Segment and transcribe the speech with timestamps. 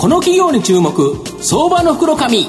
[0.00, 2.46] この企業に注目相場の袋紙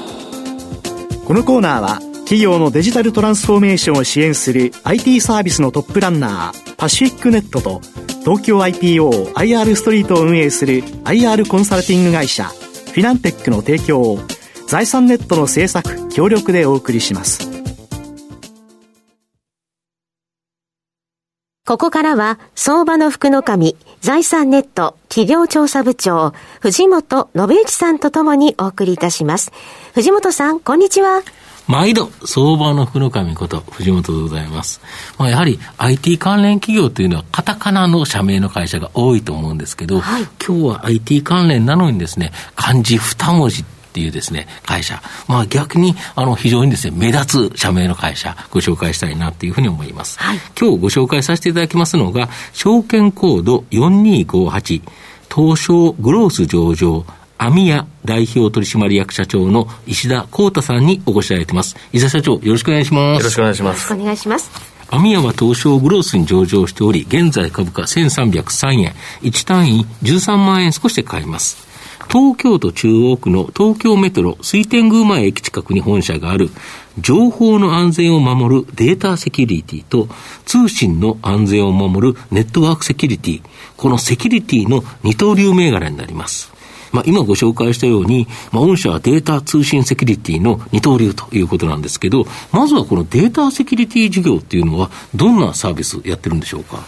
[1.26, 7.80] このコーナーは企業のデジタルトランスフォーメーションを支援する IT サービスのトップランナーパシフィックネットと
[8.20, 14.18] 東京 IPOIR ストリートを運営する IR コンサルティング会社フィナンテックの提供を
[14.66, 17.52] 財産ネットの制作協力でお送りします。
[21.64, 29.52] ここからは、相場の福の神、財産ネット企業調査部長、藤本信之さんとともにお送りいたします。
[29.94, 31.22] 藤本さん、こんにちは。
[31.68, 34.80] 毎度、相場の福の神こと、藤本でございます。
[35.18, 45.02] まあ、やはり IT 関連企業というのは、カタカナの社名の会社が多いと思うんですけど、はい、今日は IT 関連なのにですね、漢字二文字っていうですね、会社。
[45.28, 50.18] まあ逆に、あの、非常にですね、目立つ社名の会社、ご紹介したいなっていうふうに思います。
[50.18, 54.82] はい、今日ご紹介させていただきますのが、証券コード4258、
[55.34, 57.04] 東証グロース上場、
[57.38, 61.76] アミヤ代表取締役社長の石田光太さんにお越しいただいてます。
[61.92, 63.18] 石田社長、よろしくお願いします。
[63.18, 63.90] よろしくお願いします。
[63.90, 64.72] よろしくお願いします。
[64.90, 71.66] アミヤは東証グロースに上場しており、現在株価1303円、1単位13万円少しで買います。
[72.08, 76.50] 東京都中央区の東京メトロ水天宮前駅近くに本社がある
[76.98, 80.08] 情報の安全を守るデータセキュリティと
[80.44, 83.42] 通信の安全を守るネットワークセキュリティ、
[83.76, 86.52] このセキュリティの二刀流銘柄になります。
[86.92, 96.84] まあ、今ご紹介したように、まあ、御社はデータ通信セキュリティの二刀流ということなんですけど、まずはこのデータセキュリティ事業っていうのは、どんなサービスやってるんでしょうか？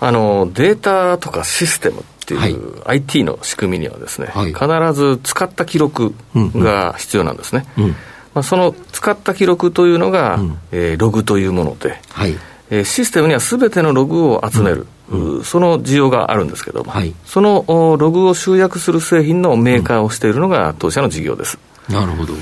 [0.00, 7.66] あの、データとかシステムていう IT の仕組みにはですね、はい、必ず使った記録が必要なんですね。
[7.76, 7.84] うん。
[7.84, 7.96] うん、ま
[8.40, 12.36] あ、その使った記録というのが、うん、えー、ログというもので、はい。
[12.70, 14.86] えー、システムにはすべてのログを集める、
[15.44, 17.66] その需要があるんですけども、はい、その
[17.98, 21.58] ログを集約する製品のメーカーをしているのが当社の事業です。
[21.88, 22.32] なるほど。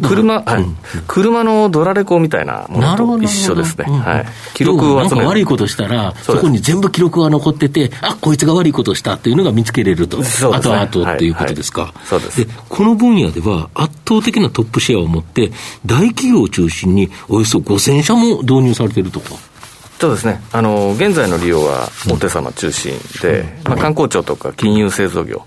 [0.00, 0.64] 車、はい、
[1.06, 3.84] 車のドラレコみたいなものと一緒ですね。
[3.84, 4.26] はい。
[4.54, 5.28] 記録を集める。
[5.28, 10.18] 悪いことしたら、そこに全部記録が残ってて、あ、こいつが悪いことしたっていうのが見つけれると。
[10.52, 11.92] あとあとっていうことですか。
[12.04, 12.46] そうです。
[12.46, 15.52] で、この分野では圧倒的なトップシェアを持って、
[15.84, 19.51] 大企業を中心におよそ5000社も導入されているとか。
[20.02, 22.92] そうですね、あの現在の利用は大手様中心
[23.22, 25.46] で、うん、まあ、観光庁とか金融製造業、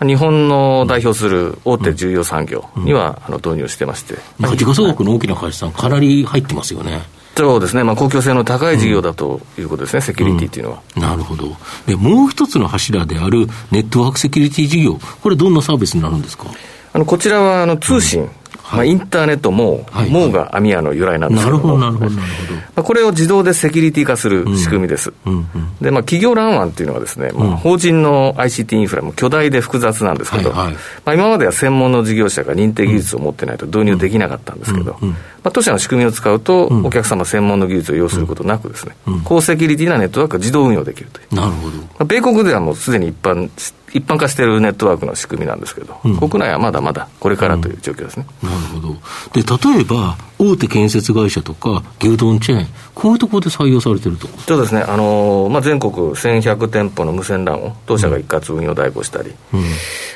[0.00, 7.02] うん、日本の代表する大手重要産業には、あの導入してまして、まあ、時価総額の大きな会社さん、かなり入ってますよね。
[7.36, 10.82] そうですね、まあ、公共性の高い事業だということですね、セキュリティというのは。
[10.96, 11.56] なるほど。
[11.86, 11.94] で。
[11.94, 16.46] もう一つの柱であるネットワークセキュリティ事業、これ、どんなサービスになるんですか？
[16.92, 18.28] あのこちらはあの通信、
[18.76, 25.12] まあ、インターネットも、はい、もうがアミアの由来なんですけども、なるほど、なるほど、まあ、これを自動でセキュリティ化する仕組みです。
[25.26, 30.80] うんうんうん、で、まあ、企業乱案っていうのはですね、まあ、法人の ICT インフラも巨大で複雑なんですけど、はいはい、ま
[31.12, 34.98] あ、今までは専門の事業者が認定技術を持ってないと導入できなかったんですけど、
[35.44, 41.34] まあ、当社の仕組みを使うと、お客様専門の技術を要することなくですね、高セキュリティなネットワークが自動運用できるという。
[41.34, 41.76] なるほど。
[41.76, 43.50] まあ、米国ではもうすでに一般
[43.94, 48.94] 一般化しているネットワークの仕組みなんですけど、うん、国内はまだまだこれからという状況ですね、うん、なるほど。
[49.40, 54.26] で例えば、大手建設会社とか、牛丼チェーン、こういうところで採用されてると。
[54.26, 59.66] そうですね、あのー、まあ、全国1100店舗の無線 LAN を当社が一括運用代行したり、うん、ま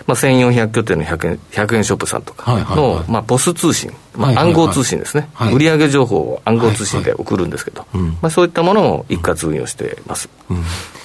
[0.09, 5.55] あ、1400拠点の100円 ,100 円ショップさんとかの、はいはいはい、まあ、ポス通信、まあ、暗号通信ですね、はい。
[5.55, 7.99] はい、売上情報を暗号通信で送るんですけど、はい。
[7.99, 10.29] はい、まあ、そういったものを一括運用してます。
[10.51, 10.63] うん。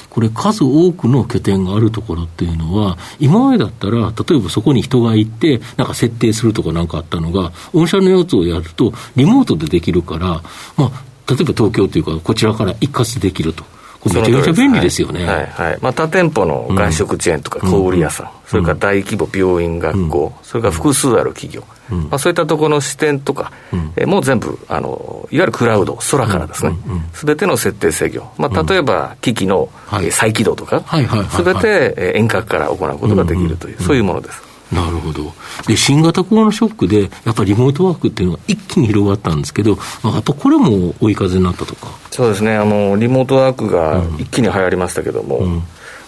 [0.09, 10.43] これ数多くの拠点があるところっていうのは、今までだったら、例えばそこに人がいて、なんか設定するとかなんかあったのが、御社のやつをやると、リモートでできるから、
[10.77, 13.63] まあ、例えば東京というか、こちらから一括できると。
[14.05, 15.25] めちゃめちゃ便利ですよね。
[15.25, 23.51] はい、はい、まあ、他店舗の外食チェーンとか小売屋さん、うん、それから大規模病院、学校、うん、それから複数ある企業、うん、まあ、そういったところの支店とか、
[23.95, 26.75] えもう全部あの、いわゆるクラウド、空からですね、
[27.13, 30.83] すべての設定制御、まあ、例えば機器の、はい、再起動とか、
[31.31, 34.52] すべて遠隔から行うことができるという、そういうものです。
[34.73, 35.33] なるほど。
[35.67, 41.87] で、新型コロナショックで、やっぱりリモートワークっていうのが一気に広がったんですけど、まあ、やっぱこれも追い風になったとか？
[42.11, 45.63] そうですね、あの、リモートワークが一気に流行りましたけども、うん。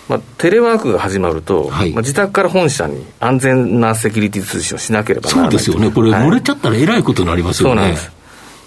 [0.08, 7.76] まあ、テレワークが始まると、はい、まあ、自宅から本社に安全なセキュリティ通信をしなければならないそうですよね、これ、漏れちゃったらえらいことになりますよね。
[7.76, 8.12] そうなんです。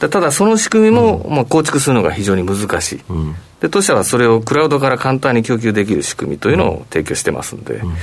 [0.01, 7.95] ただ、その仕組みも、まあ、構築するのが非常に難しい、うん、で当社はそれをクラウドから簡単に供給できる仕組みというのを提供してますんで、うん、ま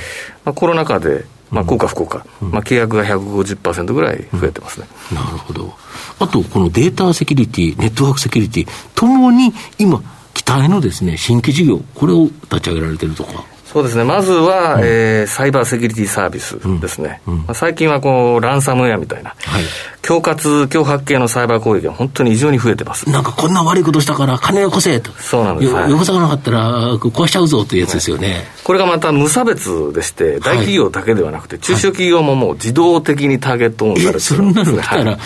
[0.48, 1.24] あ、コロナ禍で
[1.56, 5.74] まあ、効果不効果、まあ、契約が150%ぐらい増えてますね、なるほど。
[6.20, 10.04] あと、このデータセキュリティ、ネットワークセキュリティともに今、
[10.34, 13.46] 期待のですね、新規事業、これを立ち上げられてるとか。
[13.76, 19.64] そうですね、まずは、うん、えー、サイバーセキュリティサービスですね、うんうん、まあ、最近はこうランサムウェアみたいな、はい、
[20.02, 23.10] 恐喝、脅迫系のサイバー攻撃が本当に異常に増えてます。
[23.10, 35.18] なんかこんな悪いことしたから金よこせと、そうなんです、よこさなかったら壊しちゃうぞというやつですよね、はい、これがまた無差別でして、大企業だけではなくて、中小企業ももう自動的にターゲットオンされてるんです、ね、そんなの来たら、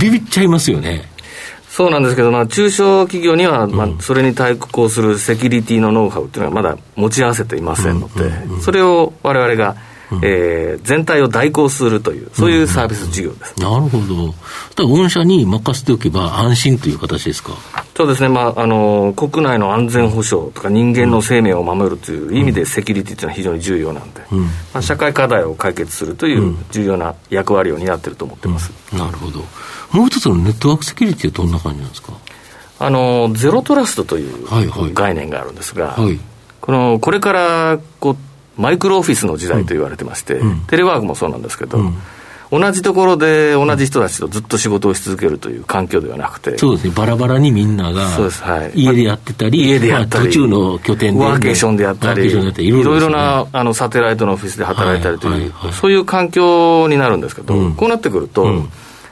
[0.00, 1.08] ビビっちゃいますよね。
[1.70, 9.76] そうなんですけど、まあ、中小企業には、まあ、それに対抗するセキュリティのノウハウっていうのはまだ持ち合わせていませんので、それを我々が、
[10.22, 13.54] えー、全体を代行するという、そういうサービス事業です。
[13.60, 14.34] なるほど。
[14.74, 17.52] だ御社に任せておけば安心という形ですか？
[17.96, 29.40] そうですね、まあ、あの国内の安全保障とか人間の生命を守るという意味でセキュリティというのは非常に重要なんで、うん、まあ、社会課題を解決するという重要な役割を担っていると思ってます、うん、なるほど。
[29.92, 32.14] もう一つのネットワークセキュリティはどんな感じなんですか？
[32.78, 34.46] あのゼロトラストという
[34.94, 36.20] 概念があるんですが、はいはい、
[36.62, 38.16] このこれからこう
[38.56, 41.94] マイクロオフィスの時代と言われてまして、うん、テレワークもそうなんですけど、うん。
[42.50, 58.68] 同じところで同じ人たちとずっと仕事をし続けるという環境ではなくて、そうですね、バラバラにみんなが、そうです、はい、家でやってたり、家でやったり、途中の拠点で、ワーケーションでやったり、いろいろなあのサテライトのオフィスで働いたりという、そういう環境になるんですけど、うん、こうなってくると、うん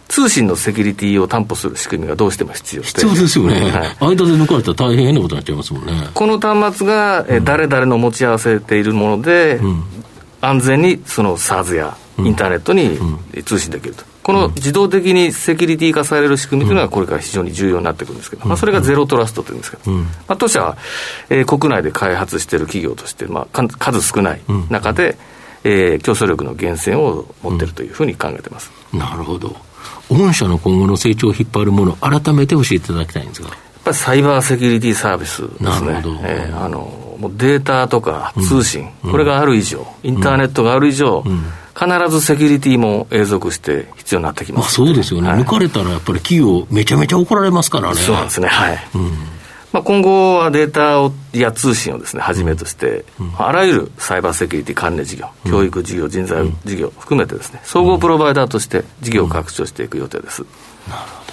[0.08, 5.92] 通信のセキュリティを担保する仕組みがどうしても必要必要ですよね、はい、間で抜かれたら大変なことになっちゃいますもんね。
[6.14, 9.84] この端末が、え誰々の持ち合わせているもので、うん、
[10.40, 12.98] 安全にその SARS やインターネットに
[13.44, 14.04] 通信できると。
[14.28, 20.76] この自動的にセキュリティ化される仕組みというのがこれから非常に重要になってくるんですけど、まあ、それがゼロトラストというんですけど、まあ、当社は、
[21.30, 25.16] えー、国内で開発している企業として、まあ、数少ない中で、
[25.64, 28.70] えー、競争力の源泉を持っているというふうに考えてます。
[28.92, 29.56] なるほど。
[30.10, 33.48] 御社の今後の成長を引っ張るもの、改めて教えていただきたいんですが。
[33.48, 35.68] やっぱりサイバーセキュリティサービスですね。
[35.68, 36.20] なるほど。
[36.24, 41.44] えー、あの、もうデータとか通信、うん、これがある以上、インターネットがある以上、うん、
[41.74, 47.96] 必ずセキュリティも永続して必要になってきます、ね、まあ、そうですよね、はい、抜かれたらやっぱり企業、めちゃめちゃ怒られますからね。
[47.96, 48.88] そうなんですね、はい。
[48.94, 49.37] うん
[49.72, 60.42] まあ、今後はデータをや通信をですね、はじめとして、うん、あらゆるサイバーセキュリティ関連事業、うん、教育事業、人材事業含めてですね、総合プロバイダーとして事業を拡張していく予定です。
[60.88, 61.27] なるほど。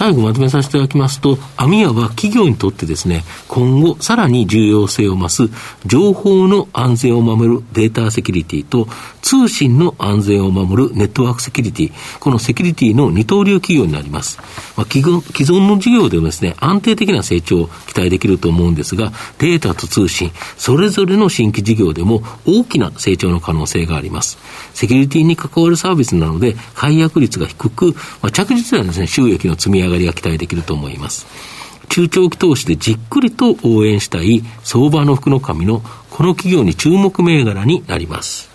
[0.00, 5.50] 最後まとめさせていただきますと、アミアは企業にとってですね、今後さらに重要性を増す
[5.84, 8.88] 情報の安全を守るデータセキュリティと
[9.20, 14.38] 通信の安全を守るネットワークセキュリティ、このセキュリティの二刀流企業になります。
[14.74, 24.38] まあ、既存の事業でもですね、安定的な成長を期待できると思うんですが、データと通信、それぞれの新規事業でも大きな成長の可能性があります。
[24.72, 31.26] セキュリティに関わるサービスなので、解約率が低く、まあ、着実なですね、収益の積み上げ上がりが期待できると思います。
[31.88, 38.48] 中長期投資でじっくりと応援したい相場の福の神のこの企業に注目銘柄になります。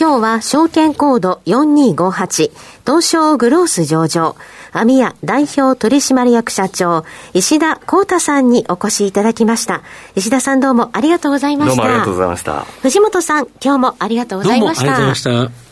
[0.00, 2.50] 今日は証券コード4258
[2.84, 4.36] 東証グロース上場。
[4.74, 9.82] アミヤ代表取締役社長石田光太さんにお越しいただきました。
[10.16, 11.76] 石田さんどうもありがとうございました。
[11.76, 12.64] どうもありがとうございました。
[12.80, 14.86] 藤本さん今日もありがとうございました。
[14.86, 15.71] どうもありがとうございました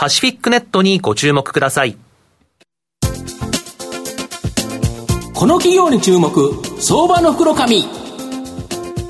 [0.00, 1.94] パシフィックネットにご注目ください。
[5.34, 7.84] この企業に注目、相場の袋紙。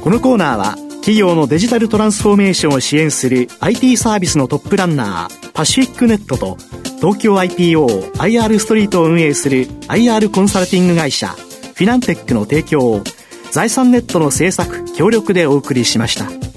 [0.03, 6.57] このコーナーは、企業のデジタルトランスフォーメーションを支援する IT サービスのトップランナー、パシフィックネットと、
[6.97, 13.05] 東京 IPO、IR ストリートを運営する IR コンサルティング会社、フィナンテックの提供を、
[13.53, 16.50] 財産ネットの制作、協力でお送りしました。